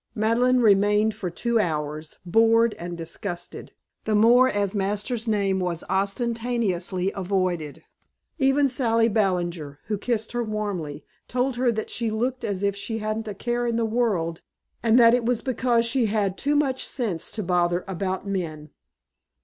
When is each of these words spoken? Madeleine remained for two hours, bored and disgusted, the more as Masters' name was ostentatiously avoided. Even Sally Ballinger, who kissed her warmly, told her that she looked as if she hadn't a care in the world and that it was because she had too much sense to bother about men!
Madeleine 0.15 0.61
remained 0.61 1.13
for 1.13 1.29
two 1.29 1.59
hours, 1.59 2.17
bored 2.25 2.73
and 2.79 2.97
disgusted, 2.97 3.71
the 4.05 4.15
more 4.15 4.47
as 4.47 4.73
Masters' 4.73 5.27
name 5.27 5.59
was 5.59 5.83
ostentatiously 5.91 7.11
avoided. 7.13 7.83
Even 8.39 8.67
Sally 8.67 9.07
Ballinger, 9.07 9.77
who 9.85 9.99
kissed 9.99 10.31
her 10.31 10.43
warmly, 10.43 11.05
told 11.27 11.55
her 11.57 11.71
that 11.71 11.91
she 11.91 12.09
looked 12.09 12.43
as 12.43 12.63
if 12.63 12.75
she 12.75 12.97
hadn't 12.97 13.27
a 13.27 13.35
care 13.35 13.67
in 13.67 13.75
the 13.75 13.85
world 13.85 14.41
and 14.81 14.97
that 14.97 15.13
it 15.13 15.23
was 15.23 15.43
because 15.43 15.85
she 15.85 16.07
had 16.07 16.35
too 16.35 16.55
much 16.55 16.83
sense 16.87 17.29
to 17.29 17.43
bother 17.43 17.83
about 17.87 18.25
men! 18.25 18.71